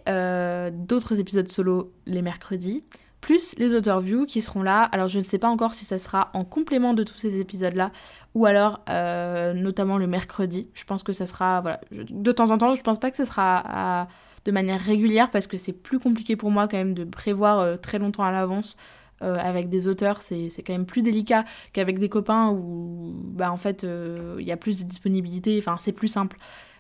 d'autres 0.72 1.20
épisodes 1.20 1.50
solo 1.52 1.94
les 2.06 2.22
mercredis 2.22 2.84
plus 3.22 3.56
les 3.58 3.74
author-views 3.74 4.26
qui 4.26 4.42
seront 4.42 4.62
là. 4.62 4.84
Alors 4.84 5.08
je 5.08 5.20
ne 5.20 5.24
sais 5.24 5.38
pas 5.38 5.50
encore 5.50 5.74
si 5.74 5.86
ça 5.86 5.98
sera 5.98 6.30
en 6.34 6.46
complément 6.46 6.94
de 6.94 7.04
tous 7.04 7.18
ces 7.18 7.40
épisodes-là, 7.40 7.92
ou 8.36 8.46
alors 8.46 8.82
euh, 8.90 9.54
notamment 9.54 9.98
le 9.98 10.08
mercredi. 10.08 10.68
Je 10.74 10.84
pense 10.84 11.04
que 11.04 11.14
ça 11.14 11.26
sera, 11.26 11.62
voilà, 11.62 11.82
de 11.92 12.32
temps 12.32 12.52
en 12.52 12.58
temps, 12.58 12.74
je 12.74 12.82
pense 12.82 13.00
pas 13.00 13.12
que 13.12 13.18
ce 13.18 13.26
sera 13.26 14.08
de 14.46 14.52
manière 14.52 14.80
régulière, 14.80 15.30
parce 15.30 15.46
que 15.46 15.58
c'est 15.58 15.74
plus 15.74 16.00
compliqué 16.00 16.38
pour 16.38 16.52
moi 16.52 16.70
quand 16.70 16.78
même 16.78 16.94
de 16.94 17.04
prévoir 17.04 17.60
euh, 17.60 17.76
très 17.76 18.00
longtemps 18.00 18.24
à 18.24 18.32
l'avance. 18.32 18.78
Euh, 19.24 19.36
avec 19.40 19.68
des 19.68 19.88
auteurs, 19.88 20.22
c'est 20.22 20.52
quand 20.60 20.74
même 20.74 20.86
plus 20.86 21.02
délicat 21.02 21.44
qu'avec 21.74 21.98
des 21.98 22.08
copains 22.08 22.52
où 22.52 23.16
bah, 23.16 23.52
en 23.52 23.58
fait 23.58 23.84
il 23.84 24.46
y 24.46 24.52
a 24.52 24.58
plus 24.58 24.78
de 24.78 24.84
disponibilité, 24.84 25.58
enfin 25.58 25.78
c'est 25.80 25.92
plus 25.92 26.08
simple. 26.08 26.38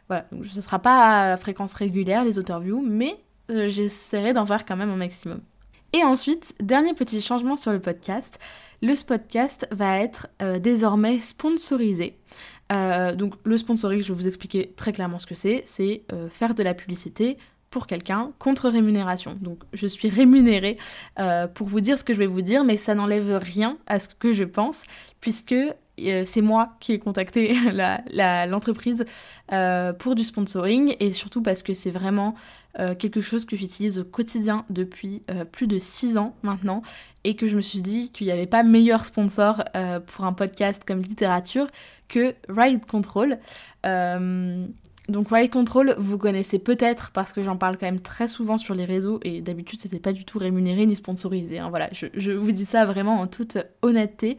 Voilà, 0.07 0.25
donc 0.31 0.45
ce 0.45 0.61
sera 0.61 0.79
pas 0.79 1.33
à 1.33 1.37
fréquence 1.37 1.73
régulière 1.73 2.23
les 2.23 2.39
author-views, 2.39 2.81
mais 2.81 3.19
j'essaierai 3.49 4.33
d'en 4.33 4.45
faire 4.45 4.65
quand 4.65 4.75
même 4.75 4.89
un 4.89 4.97
maximum. 4.97 5.41
Et 5.93 6.03
ensuite, 6.03 6.53
dernier 6.59 6.93
petit 6.93 7.21
changement 7.21 7.55
sur 7.55 7.71
le 7.71 7.79
podcast, 7.79 8.39
le 8.81 8.93
podcast 9.05 9.67
va 9.71 9.99
être 9.99 10.27
euh, 10.41 10.59
désormais 10.59 11.19
sponsorisé. 11.19 12.17
Euh, 12.71 13.15
donc 13.15 13.35
le 13.45 13.57
sponsoring, 13.57 14.03
je 14.03 14.09
vais 14.09 14.13
vous 14.13 14.27
expliquer 14.27 14.73
très 14.75 14.91
clairement 14.91 15.19
ce 15.19 15.25
que 15.25 15.35
c'est, 15.35 15.63
c'est 15.65 16.03
euh, 16.11 16.29
faire 16.29 16.53
de 16.53 16.63
la 16.63 16.73
publicité 16.73 17.37
pour 17.69 17.87
quelqu'un 17.87 18.33
contre 18.37 18.69
rémunération. 18.69 19.37
Donc 19.41 19.63
je 19.73 19.87
suis 19.87 20.09
rémunérée 20.09 20.77
pour 21.53 21.67
vous 21.67 21.81
dire 21.81 21.97
ce 21.97 22.03
que 22.03 22.13
je 22.13 22.19
vais 22.19 22.27
vous 22.27 22.41
dire, 22.41 22.63
mais 22.63 22.77
ça 22.77 22.95
n'enlève 22.95 23.37
rien 23.37 23.77
à 23.87 23.99
ce 23.99 24.07
que 24.07 24.31
je 24.31 24.45
pense, 24.45 24.83
puisque 25.19 25.55
c'est 25.97 26.41
moi 26.41 26.75
qui 26.79 26.93
ai 26.93 26.99
contacté 26.99 27.55
l'entreprise 28.47 29.05
pour 29.99 30.15
du 30.15 30.23
sponsoring, 30.23 30.95
et 30.99 31.11
surtout 31.11 31.41
parce 31.41 31.63
que 31.63 31.73
c'est 31.73 31.91
vraiment 31.91 32.35
euh, 32.79 32.93
quelque 32.93 33.21
chose 33.21 33.45
que 33.45 33.55
j'utilise 33.55 33.97
au 33.97 34.03
quotidien 34.03 34.63
depuis 34.69 35.23
euh, 35.31 35.45
plus 35.45 35.65
de 35.65 35.79
6 35.79 36.17
ans 36.17 36.35
maintenant 36.43 36.83
et 37.23 37.35
que 37.35 37.47
je 37.47 37.55
me 37.55 37.61
suis 37.61 37.81
dit 37.81 38.11
qu'il 38.11 38.27
n'y 38.27 38.33
avait 38.33 38.45
pas 38.45 38.61
meilleur 38.61 39.03
sponsor 39.03 39.63
euh, 39.75 39.99
pour 39.99 40.25
un 40.25 40.33
podcast 40.33 40.83
comme 40.85 41.01
littérature 41.01 41.67
que 42.07 42.35
Ride 42.47 42.85
Control. 42.85 43.39
Donc 45.07 45.29
Ride 45.31 45.51
Control, 45.51 45.95
vous 45.97 46.17
connaissez 46.17 46.59
peut-être 46.59 47.11
parce 47.11 47.33
que 47.33 47.41
j'en 47.41 47.57
parle 47.57 47.77
quand 47.77 47.85
même 47.85 48.01
très 48.01 48.27
souvent 48.27 48.57
sur 48.57 48.75
les 48.75 48.85
réseaux 48.85 49.19
et 49.23 49.41
d'habitude 49.41 49.81
c'était 49.81 49.99
pas 49.99 50.11
du 50.11 50.25
tout 50.25 50.37
rémunéré 50.37 50.85
ni 50.85 50.95
sponsorisé. 50.95 51.59
Hein. 51.59 51.69
voilà, 51.69 51.89
je, 51.91 52.31
vous 52.31 52.51
dis 52.51 52.65
ça 52.65 52.85
vraiment 52.85 53.21
en 53.21 53.27
toute 53.27 53.57
honnêteté. 53.81 54.37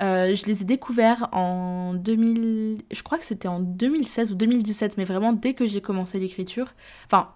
je 0.00 0.46
les 0.46 0.62
ai 0.62 0.64
découverts 0.64 1.28
en 1.32 1.94
2000, 1.94 2.78
je 2.90 3.02
crois 3.02 3.18
que 3.18 3.24
c'était 3.24 3.48
en 3.48 3.60
2016 3.60 4.32
ou 4.32 4.34
2017, 4.34 4.96
mais 4.98 5.04
vraiment 5.04 5.32
dès 5.32 5.54
que 5.54 5.66
j'ai 5.66 5.80
commencé 5.80 6.18
l'écriture. 6.18 6.74
Enfin, 7.06 7.28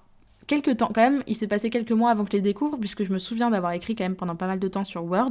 quelques 0.46 0.76
temps 0.76 0.90
quand 0.94 1.02
même, 1.02 1.22
il 1.26 1.36
s'est 1.36 1.46
passé 1.46 1.70
quelques 1.70 1.92
mois 1.92 2.10
avant 2.10 2.24
que 2.24 2.32
je 2.32 2.36
les 2.36 2.42
découvre, 2.42 2.76
puisque 2.78 3.04
je 3.04 3.12
me 3.12 3.18
souviens 3.18 3.50
d'avoir 3.50 3.72
écrit 3.72 3.94
quand 3.94 4.04
même 4.04 4.16
pendant 4.16 4.36
pas 4.36 4.46
mal 4.46 4.58
de 4.58 4.68
temps 4.68 4.84
sur 4.84 5.04
Word. 5.04 5.30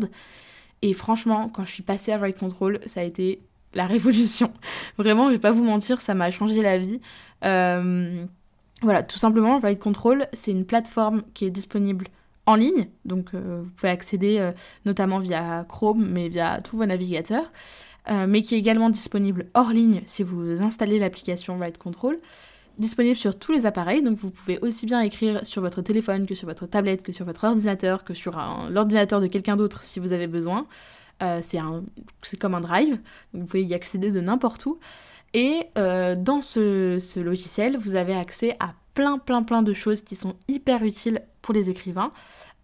Et 0.81 0.93
franchement, 0.93 1.49
quand 1.49 1.63
je 1.63 1.71
suis 1.71 1.83
passée 1.83 2.11
à 2.11 2.17
Write 2.17 2.39
Control, 2.39 2.79
ça 2.85 3.01
a 3.01 3.03
été 3.03 3.41
la 3.73 3.85
révolution. 3.87 4.51
Vraiment, 4.97 5.27
je 5.27 5.33
vais 5.33 5.39
pas 5.39 5.51
vous 5.51 5.63
mentir, 5.63 6.01
ça 6.01 6.13
m'a 6.13 6.31
changé 6.31 6.61
la 6.61 6.77
vie. 6.77 6.99
Euh, 7.43 8.25
voilà, 8.81 9.03
tout 9.03 9.17
simplement, 9.17 9.59
Write 9.59 9.79
Control, 9.79 10.27
c'est 10.33 10.51
une 10.51 10.65
plateforme 10.65 11.23
qui 11.33 11.45
est 11.45 11.51
disponible 11.51 12.07
en 12.47 12.55
ligne, 12.55 12.87
donc 13.05 13.33
euh, 13.33 13.61
vous 13.61 13.71
pouvez 13.71 13.89
accéder 13.89 14.39
euh, 14.39 14.51
notamment 14.85 15.19
via 15.19 15.65
Chrome, 15.69 16.09
mais 16.09 16.29
via 16.29 16.61
tous 16.61 16.77
vos 16.77 16.85
navigateurs, 16.85 17.51
mais 18.27 18.41
qui 18.41 18.55
est 18.55 18.57
également 18.57 18.89
disponible 18.89 19.45
hors 19.53 19.69
ligne 19.71 20.01
si 20.05 20.23
vous 20.23 20.63
installez 20.63 20.97
l'application 20.97 21.57
Write 21.57 21.77
Control. 21.77 22.17
Disponible 22.79 23.15
sur 23.15 23.37
tous 23.37 23.51
les 23.51 23.67
appareils, 23.67 24.01
donc 24.01 24.17
vous 24.17 24.31
pouvez 24.31 24.57
aussi 24.59 24.87
bien 24.87 25.01
écrire 25.01 25.45
sur 25.45 25.61
votre 25.61 25.83
téléphone 25.83 26.25
que 26.25 26.33
sur 26.33 26.47
votre 26.47 26.65
tablette, 26.65 27.03
que 27.03 27.11
sur 27.11 27.25
votre 27.25 27.43
ordinateur, 27.43 28.03
que 28.03 28.15
sur 28.15 28.35
l'ordinateur 28.71 29.21
de 29.21 29.27
quelqu'un 29.27 29.55
d'autre 29.55 29.83
si 29.83 29.99
vous 29.99 30.13
avez 30.13 30.25
besoin. 30.25 30.65
Euh, 31.21 31.41
c'est 31.41 32.37
comme 32.37 32.55
un 32.55 32.61
drive, 32.61 32.99
vous 33.33 33.45
pouvez 33.45 33.63
y 33.63 33.73
accéder 33.73 34.11
de 34.11 34.21
n'importe 34.21 34.65
où. 34.65 34.79
Et 35.33 35.67
euh, 36.11 36.15
dans 36.15 36.41
ce, 36.41 37.19
logiciel, 37.19 37.77
vous 37.77 37.95
avez 37.95 38.13
accès 38.13 38.55
à 38.59 38.73
plein 38.93 39.17
plein 39.17 39.41
plein 39.43 39.63
de 39.63 39.73
choses 39.73 40.01
qui 40.01 40.15
sont 40.15 40.35
hyper 40.47 40.83
utiles 40.83 41.21
pour 41.41 41.53
les 41.53 41.69
écrivains. 41.69 42.11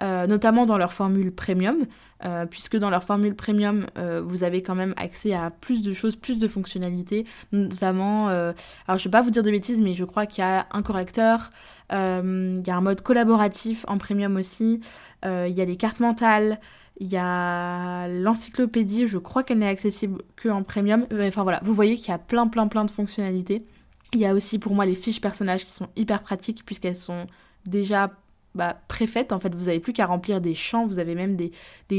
Euh, 0.03 0.27
notamment 0.27 0.67
dans 0.67 0.77
leur 0.77 0.93
formule 0.93 1.33
premium, 1.33 1.87
euh, 2.23 2.45
puisque 2.45 2.77
dans 2.77 2.91
leur 2.91 3.03
formule 3.03 3.33
premium, 3.33 3.87
vous 4.21 4.43
avez 4.43 4.61
quand 4.61 4.75
même 4.75 4.93
accès 4.95 5.33
à 5.33 5.49
plus 5.49 5.81
de 5.81 5.91
choses, 5.91 6.15
plus 6.15 6.37
de 6.37 6.47
fonctionnalités, 6.47 7.25
notamment, 7.51 8.27
alors 8.27 8.99
je 8.99 9.03
vais 9.05 9.09
pas 9.09 9.23
vous 9.23 9.31
dire 9.31 9.41
de 9.41 9.49
bêtises, 9.49 9.81
mais 9.81 9.95
je 9.95 10.05
crois 10.05 10.27
qu'il 10.27 10.43
y 10.43 10.47
a 10.47 10.67
un 10.69 10.83
correcteur, 10.83 11.49
il 11.89 12.63
y 12.63 12.69
a 12.69 12.75
un 12.75 12.81
mode 12.81 13.01
collaboratif 13.01 13.85
en 13.87 13.97
premium 13.97 14.35
aussi, 14.35 14.81
il 15.25 15.53
y 15.57 15.61
a 15.61 15.65
les 15.65 15.77
cartes 15.77 15.99
mentales, 15.99 16.59
il 16.99 17.07
y 17.07 17.17
a 17.17 18.07
l'encyclopédie, 18.07 19.07
je 19.07 19.17
crois 19.17 19.43
qu'elle 19.43 19.59
n'est 19.59 19.67
accessible 19.67 20.23
que 20.35 20.49
en 20.49 20.63
premium, 20.63 21.05
enfin 21.19 21.43
voilà, 21.43 21.59
vous 21.63 21.73
voyez 21.73 21.97
qu'il 21.97 22.09
y 22.09 22.11
a 22.11 22.17
plein 22.17 22.47
plein 22.47 22.67
plein 22.67 22.85
de 22.85 22.91
fonctionnalités. 22.91 23.65
Il 24.13 24.19
y 24.19 24.25
a 24.25 24.33
aussi 24.33 24.57
pour 24.57 24.73
moi 24.73 24.85
les 24.85 24.95
fiches 24.95 25.21
personnages 25.21 25.65
qui 25.65 25.71
sont 25.71 25.89
hyper 25.95 26.21
pratiques 26.21 26.65
puisqu'elles 26.65 26.95
sont 26.95 27.27
déjà 27.65 28.11
bah, 28.57 28.81
préfaites. 28.87 29.31
En 29.31 29.39
fait, 29.39 29.53
vous 29.55 29.65
n'avez 29.65 29.79
plus 29.79 29.93
qu'à 29.93 30.05
remplir 30.05 30.41
des 30.41 30.55
champs, 30.55 30.85
vous 30.85 30.99
avez 30.99 31.15
même 31.15 31.35
des, 31.35 31.51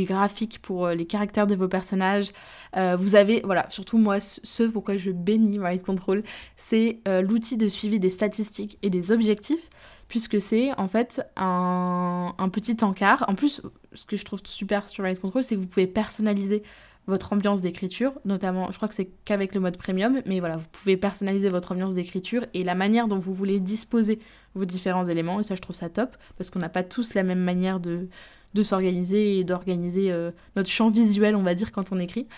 graphiques 0.04 0.58
pour 0.60 0.86
euh, 0.86 0.94
les 0.94 1.06
caractères 1.06 1.46
de 1.46 1.54
vos 1.54 1.68
personnages. 1.68 2.32
Euh, 2.76 2.96
vous 2.96 3.14
avez, 3.14 3.40
voilà, 3.44 3.66
surtout 3.70 3.96
moi, 3.96 4.20
ce 4.20 4.64
pourquoi 4.64 4.96
je 4.96 5.10
bénis 5.10 5.58
Ride 5.58 5.82
Control, 5.82 6.22
c'est 6.56 6.98
euh, 7.08 7.22
l'outil 7.22 7.56
de 7.56 7.68
suivi 7.68 7.98
des 8.00 8.10
statistiques 8.10 8.76
et 8.82 8.90
des 8.90 9.12
objectifs, 9.12 9.70
puisque 10.08 10.40
c'est 10.40 10.72
en 10.78 10.88
fait 10.88 11.22
un, 11.36 12.34
un, 12.36 12.48
petit 12.48 12.76
encart. 12.82 13.24
En 13.28 13.34
plus, 13.34 13.62
ce 13.92 14.04
que 14.04 14.16
je 14.16 14.24
trouve 14.24 14.40
super 14.44 14.88
sur 14.88 15.04
Ride 15.04 15.20
Control, 15.20 15.44
c'est 15.44 15.54
que 15.54 15.60
vous 15.60 15.66
pouvez 15.66 15.86
personnaliser 15.86 16.62
votre 17.08 17.32
ambiance 17.32 17.62
d'écriture, 17.62 18.12
notamment, 18.26 18.70
je 18.70 18.76
crois 18.76 18.86
que 18.86 18.94
c'est 18.94 19.08
qu'avec 19.24 19.54
le 19.54 19.60
mode 19.60 19.78
premium, 19.78 20.20
mais 20.26 20.40
voilà, 20.40 20.58
vous 20.58 20.68
pouvez 20.70 20.98
personnaliser 20.98 21.48
votre 21.48 21.72
ambiance 21.72 21.94
d'écriture 21.94 22.44
et 22.52 22.62
la 22.62 22.74
manière 22.74 23.08
dont 23.08 23.18
vous 23.18 23.32
voulez 23.32 23.60
disposer 23.60 24.20
vos 24.54 24.66
différents 24.66 25.06
éléments, 25.06 25.40
et 25.40 25.42
ça 25.42 25.54
je 25.54 25.62
trouve 25.62 25.74
ça 25.74 25.88
top, 25.88 26.16
parce 26.36 26.50
qu'on 26.50 26.58
n'a 26.58 26.68
pas 26.68 26.82
tous 26.82 27.14
la 27.14 27.22
même 27.22 27.40
manière 27.40 27.80
de, 27.80 28.08
de 28.52 28.62
s'organiser 28.62 29.38
et 29.38 29.44
d'organiser 29.44 30.12
euh, 30.12 30.30
notre 30.54 30.68
champ 30.68 30.90
visuel, 30.90 31.34
on 31.34 31.42
va 31.42 31.54
dire, 31.54 31.72
quand 31.72 31.92
on 31.92 31.98
écrit. 31.98 32.28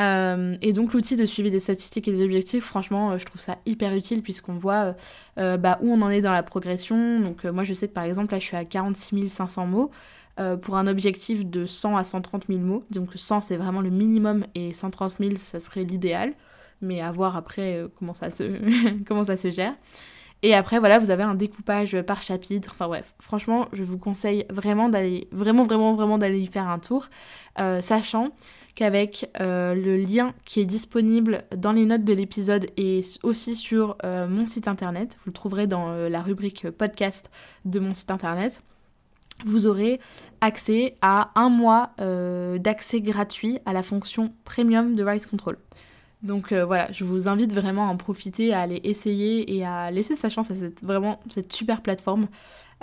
Euh, 0.00 0.56
et 0.62 0.72
donc 0.72 0.94
l'outil 0.94 1.16
de 1.16 1.26
suivi 1.26 1.50
des 1.50 1.60
statistiques 1.60 2.08
et 2.08 2.12
des 2.12 2.22
objectifs, 2.22 2.64
franchement, 2.64 3.10
euh, 3.10 3.18
je 3.18 3.26
trouve 3.26 3.42
ça 3.42 3.58
hyper 3.66 3.92
utile 3.94 4.22
puisqu'on 4.22 4.56
voit 4.56 4.94
bah, 5.36 5.78
où 5.82 5.92
on 5.92 6.00
en 6.00 6.08
est 6.08 6.22
dans 6.22 6.32
la 6.32 6.42
progression. 6.42 7.20
Donc 7.20 7.44
moi 7.44 7.64
je 7.64 7.74
sais 7.74 7.88
que 7.88 7.92
par 7.92 8.04
exemple 8.04 8.32
là 8.32 8.38
je 8.38 8.44
suis 8.44 8.56
à 8.56 8.64
46 8.64 9.28
500 9.28 9.66
mots. 9.66 9.90
Euh, 10.38 10.56
pour 10.56 10.76
un 10.76 10.86
objectif 10.86 11.44
de 11.46 11.66
100 11.66 11.96
à 11.96 12.04
130 12.04 12.46
000 12.48 12.60
mots. 12.60 12.84
Donc 12.90 13.10
100 13.16 13.40
c'est 13.40 13.56
vraiment 13.56 13.80
le 13.80 13.90
minimum 13.90 14.44
et 14.54 14.72
130 14.72 15.16
000 15.18 15.32
ça 15.36 15.58
serait 15.58 15.82
l'idéal. 15.82 16.34
Mais 16.80 17.00
à 17.00 17.10
voir 17.10 17.36
après 17.36 17.76
euh, 17.76 17.88
comment, 17.98 18.14
ça 18.14 18.30
se 18.30 18.44
comment 19.06 19.24
ça 19.24 19.36
se 19.36 19.50
gère. 19.50 19.74
Et 20.44 20.54
après, 20.54 20.78
voilà, 20.78 21.00
vous 21.00 21.10
avez 21.10 21.24
un 21.24 21.34
découpage 21.34 22.00
par 22.02 22.22
chapitre. 22.22 22.70
Enfin 22.72 22.86
bref, 22.86 23.14
franchement, 23.18 23.66
je 23.72 23.82
vous 23.82 23.98
conseille 23.98 24.46
vraiment 24.50 24.88
d'aller, 24.88 25.26
vraiment, 25.32 25.64
vraiment, 25.64 26.18
d'aller 26.18 26.38
y 26.38 26.46
faire 26.46 26.68
un 26.68 26.78
tour, 26.78 27.08
euh, 27.58 27.80
sachant 27.80 28.28
qu'avec 28.76 29.28
le 29.40 29.96
lien 29.96 30.34
qui 30.44 30.60
est 30.60 30.64
disponible 30.64 31.42
dans 31.56 31.72
les 31.72 31.84
notes 31.84 32.04
de 32.04 32.12
l'épisode 32.12 32.68
et 32.76 33.00
aussi 33.24 33.56
sur 33.56 33.96
mon 34.04 34.46
site 34.46 34.68
internet, 34.68 35.16
vous 35.18 35.30
le 35.30 35.32
trouverez 35.32 35.66
dans 35.66 35.90
la 36.08 36.22
rubrique 36.22 36.70
podcast 36.70 37.28
de 37.64 37.80
mon 37.80 37.92
site 37.92 38.12
internet, 38.12 38.62
vous 39.44 39.66
aurez 39.66 40.00
accès 40.40 40.96
à 41.02 41.30
un 41.34 41.48
mois 41.48 41.90
euh, 42.00 42.58
d'accès 42.58 43.00
gratuit 43.00 43.58
à 43.66 43.72
la 43.72 43.82
fonction 43.82 44.32
premium 44.44 44.94
de 44.94 45.02
Write 45.02 45.26
Control. 45.26 45.58
Donc 46.22 46.50
euh, 46.50 46.64
voilà, 46.64 46.90
je 46.90 47.04
vous 47.04 47.28
invite 47.28 47.52
vraiment 47.52 47.88
à 47.88 47.90
en 47.90 47.96
profiter, 47.96 48.52
à 48.52 48.60
aller 48.60 48.80
essayer 48.82 49.56
et 49.56 49.64
à 49.64 49.90
laisser 49.90 50.16
sa 50.16 50.28
chance 50.28 50.50
à 50.50 50.54
cette, 50.54 50.82
vraiment 50.82 51.20
cette 51.30 51.52
super 51.52 51.80
plateforme. 51.80 52.26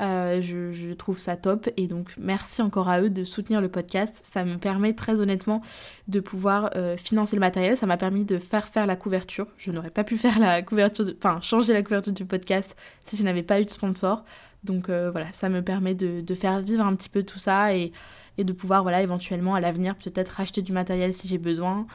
Euh, 0.01 0.41
je, 0.41 0.91
trouve 0.93 1.19
ça 1.19 1.37
top 1.37 1.69
et 1.77 1.87
donc 1.87 2.11
merci 2.17 2.61
encore 2.61 2.89
à 2.89 2.99
eux 2.99 3.09
de 3.09 3.23
soutenir 3.23 3.61
le 3.61 3.69
podcast. 3.69 4.25
Ça 4.29 4.43
me 4.43 4.57
permet 4.57 4.93
très 4.93 5.19
honnêtement 5.19 5.61
de 6.07 6.19
pouvoir 6.21 6.71
financer 6.97 7.35
le 7.35 7.41
matériel. 7.41 7.75
Ça 7.75 7.85
m'a 7.85 7.97
permis 7.97 8.23
de 8.23 8.37
faire 8.37 8.67
faire 8.67 8.85
la 8.85 8.95
couverture. 8.95 9.47
Je 9.57 9.71
n'aurais 9.71 9.89
pas 9.89 10.05
pu 10.05 10.17
faire 10.17 10.39
la 10.39 10.61
couverture, 10.61 11.05
enfin 11.17 11.39
changer 11.41 11.73
la 11.73 11.83
couverture 11.83 12.13
du 12.13 12.25
podcast 12.25 12.77
si 13.01 13.17
je 13.17 13.23
n'avais 13.23 13.43
pas 13.43 13.59
eu 13.59 13.65
de 13.65 13.69
sponsor. 13.69 14.23
Donc 14.65 14.89
euh, 14.89 15.11
voilà, 15.11 15.31
ça 15.31 15.49
me 15.49 15.61
permet 15.61 15.95
de, 15.95 16.35
faire 16.35 16.59
vivre 16.59 16.85
un 16.85 16.95
petit 16.95 17.09
peu 17.09 17.23
tout 17.23 17.39
ça 17.39 17.75
et, 17.75 17.93
de 18.37 18.51
pouvoir 18.51 18.83
voilà 18.83 19.01
éventuellement 19.01 19.55
à 19.55 19.61
l'avenir 19.61 19.95
peut-être 19.95 20.41
acheter 20.41 20.61
du 20.61 20.73
matériel 20.73 21.13
si 21.13 21.27
j'ai 21.27 21.37
besoin. 21.37 21.87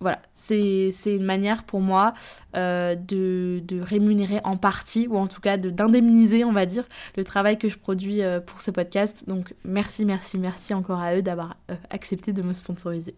voilà, 0.00 0.20
c'est 0.34 0.92
une 1.06 1.24
manière 1.24 1.64
pour 1.64 1.80
moi 1.80 2.12
euh, 2.56 2.94
de, 2.96 3.62
rémunérer 3.80 4.40
en 4.44 4.56
partie, 4.56 5.06
ou 5.08 5.16
en 5.16 5.26
tout 5.26 5.40
cas 5.40 5.56
d'indemniser, 5.56 6.44
on 6.44 6.52
va 6.52 6.66
dire, 6.66 6.84
le 7.16 7.24
travail 7.24 7.58
que 7.58 7.68
je 7.68 7.78
produis 7.78 8.22
euh, 8.22 8.40
pour 8.40 8.60
ce 8.60 8.70
podcast. 8.70 9.28
Donc 9.28 9.54
merci, 9.64 10.04
merci, 10.04 10.38
merci 10.38 10.74
encore 10.74 11.00
à 11.00 11.16
eux 11.16 11.22
d'avoir 11.22 11.56
accepté 11.90 12.32
de 12.32 12.42
me 12.42 12.52
sponsoriser. 12.52 13.14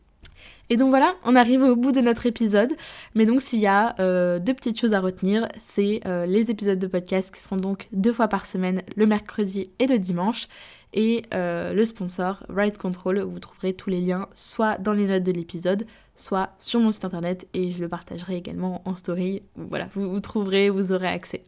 Et 0.71 0.77
donc 0.77 0.89
voilà, 0.89 1.15
on 1.25 1.37
arrive 1.37 1.63
au 1.63 1.77
bout 1.77 1.93
de 1.93 2.01
notre 2.01 2.25
épisode. 2.25 2.73
Mais 3.15 3.27
donc 3.27 3.43
s'il 3.43 3.61
y 3.61 3.67
a 3.67 3.95
deux 4.39 4.55
petites 4.55 4.81
choses 4.81 4.95
à 4.95 5.01
retenir, 5.01 5.49
c'est 5.59 6.01
les 6.27 6.51
épisodes 6.51 6.79
de 6.79 6.87
podcast 6.87 7.35
qui 7.35 7.43
seront 7.43 7.59
donc 7.59 7.89
deux 7.93 8.13
fois 8.13 8.29
par 8.29 8.47
semaine, 8.47 8.81
le 8.97 9.07
mercredi 9.07 9.71
et 9.79 9.87
le 9.87 9.99
dimanche 9.99 10.47
et 10.95 11.25
euh, 11.33 11.73
le 11.73 11.85
sponsor 11.85 12.45
Ride 12.49 12.79
Control. 12.79 13.21
Vous 13.21 13.39
trouverez 13.39 13.75
tous 13.75 13.91
les 13.91 14.01
liens 14.01 14.29
soit 14.35 14.79
dans 14.79 14.93
les 14.93 15.07
notes 15.07 15.23
de 15.23 15.33
l'épisode, 15.33 15.87
soit 16.15 16.51
sur 16.59 16.81
mon 16.81 16.91
site 16.91 17.05
internet 17.05 17.49
et 17.55 17.71
je 17.71 17.81
le 17.81 17.89
partagerai 17.89 18.37
également 18.37 18.83
en 18.85 18.95
story. 18.95 19.43
Voilà, 19.57 19.89
vous 19.95 20.21
trouverez, 20.21 20.71
vous 20.71 20.93
aurez 20.93 21.09
accès. 21.09 21.45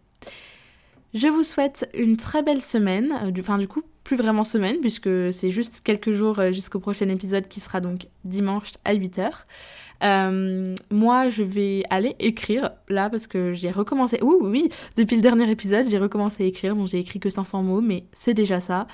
Je 1.14 1.28
vous 1.28 1.44
souhaite 1.44 1.88
une 1.94 2.16
très 2.16 2.42
belle 2.42 2.60
semaine, 2.60 3.12
euh, 3.22 3.30
enfin 3.38 3.56
du 3.56 3.68
coup 3.68 3.82
plus 4.02 4.16
vraiment 4.16 4.42
semaine 4.44 4.80
puisque 4.80 5.32
c'est 5.32 5.50
juste 5.50 5.80
quelques 5.82 6.12
jours 6.12 6.40
euh, 6.40 6.50
jusqu'au 6.52 6.80
prochain 6.80 7.08
épisode 7.08 7.48
qui 7.48 7.60
sera 7.60 7.80
donc 7.80 8.08
dimanche 8.24 8.72
à 8.84 8.94
8h. 8.94 9.30
moi, 10.90 11.28
je 11.28 11.42
vais 11.44 11.84
aller 11.88 12.16
écrire 12.18 12.70
là 12.88 13.08
parce 13.08 13.28
que 13.28 13.52
j'ai 13.52 13.70
recommencé. 13.70 14.18
Ouh, 14.22 14.40
oui, 14.42 14.68
depuis 14.96 15.14
le 15.14 15.22
dernier 15.22 15.48
épisode, 15.48 15.86
j'ai 15.88 15.98
recommencé 15.98 16.42
à 16.42 16.46
écrire. 16.46 16.74
Bon, 16.74 16.84
j'ai 16.84 16.98
écrit 16.98 17.20
que 17.20 17.30
500 17.30 17.62
mots, 17.62 17.80
mais 17.80 18.04
c'est 18.12 18.34
déjà 18.34 18.58
ça. 18.58 18.88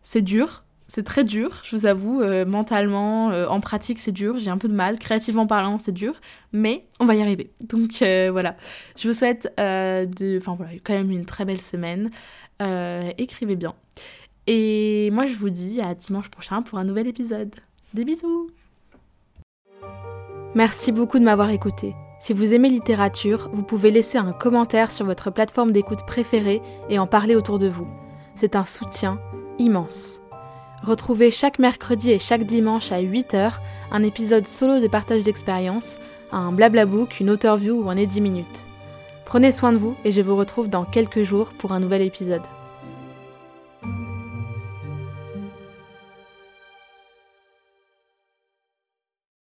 C'est 0.00 0.22
dur, 0.22 0.64
c'est 0.90 1.02
très 1.02 1.22
dur, 1.22 1.60
je 1.64 1.76
vous 1.76 1.84
avoue, 1.84 2.22
euh, 2.22 2.46
mentalement, 2.46 3.30
euh, 3.30 3.46
en 3.46 3.60
pratique 3.60 3.98
c'est 3.98 4.12
dur, 4.12 4.38
j'ai 4.38 4.50
un 4.50 4.56
peu 4.56 4.68
de 4.68 4.74
mal, 4.74 4.98
créativement 4.98 5.46
parlant 5.46 5.76
c'est 5.76 5.92
dur, 5.92 6.14
mais 6.52 6.86
on 6.98 7.04
va 7.04 7.14
y 7.14 7.20
arriver. 7.20 7.50
Donc 7.60 8.00
euh, 8.00 8.30
voilà, 8.32 8.56
je 8.96 9.06
vous 9.08 9.14
souhaite 9.14 9.52
de, 9.58 10.38
enfin 10.38 10.54
voilà, 10.54 10.72
quand 10.82 10.94
même 10.94 11.10
une 11.10 11.26
très 11.26 11.44
belle 11.44 11.60
semaine. 11.60 12.10
écrivez 13.18 13.54
bien. 13.54 13.74
Et 14.46 15.10
moi 15.12 15.26
je 15.26 15.34
vous 15.34 15.50
dis 15.50 15.82
à 15.82 15.94
dimanche 15.94 16.30
prochain 16.30 16.62
pour 16.62 16.78
un 16.78 16.84
nouvel 16.84 17.06
épisode. 17.06 17.54
Des 17.92 18.04
bisous 18.04 18.50
Merci 20.54 20.90
beaucoup 20.90 21.18
de 21.18 21.24
m'avoir 21.24 21.50
écouté. 21.50 21.94
Si 22.18 22.32
vous 22.32 22.54
aimez 22.54 22.70
littérature, 22.70 23.50
vous 23.52 23.62
pouvez 23.62 23.90
laisser 23.90 24.16
un 24.16 24.32
commentaire 24.32 24.90
sur 24.90 25.04
votre 25.04 25.30
plateforme 25.30 25.70
d'écoute 25.70 26.04
préférée 26.06 26.62
et 26.88 26.98
en 26.98 27.06
parler 27.06 27.36
autour 27.36 27.58
de 27.58 27.68
vous. 27.68 27.86
C'est 28.34 28.56
un 28.56 28.64
soutien 28.64 29.20
immense. 29.58 30.20
Retrouvez 30.82 31.30
chaque 31.30 31.58
mercredi 31.58 32.10
et 32.10 32.18
chaque 32.18 32.44
dimanche 32.44 32.92
à 32.92 33.02
8h 33.02 33.52
un 33.90 34.02
épisode 34.02 34.46
solo 34.46 34.80
de 34.80 34.86
partage 34.86 35.24
d'expérience, 35.24 35.98
un 36.32 36.52
blablabook, 36.52 37.20
une 37.20 37.30
author 37.30 37.56
view 37.56 37.82
ou 37.82 37.90
un 37.90 37.96
10 37.96 38.20
minutes. 38.20 38.64
Prenez 39.24 39.52
soin 39.52 39.72
de 39.72 39.78
vous 39.78 39.96
et 40.04 40.12
je 40.12 40.22
vous 40.22 40.36
retrouve 40.36 40.70
dans 40.70 40.84
quelques 40.84 41.22
jours 41.22 41.48
pour 41.58 41.72
un 41.72 41.80
nouvel 41.80 42.02
épisode. 42.02 42.42